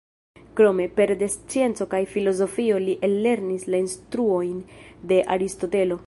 Krome, 0.59 0.85
pere 0.99 1.15
de 1.23 1.27
scienco 1.33 1.87
kaj 1.91 1.99
filozofio 2.13 2.79
li 2.87 2.95
ellernis 3.09 3.67
la 3.73 3.81
instruojn 3.85 4.57
de 5.13 5.21
Aristotelo. 5.37 5.99